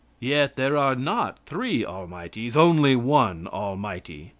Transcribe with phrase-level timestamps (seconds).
[0.19, 4.29] Yet there are not three almighties, only one Almighty.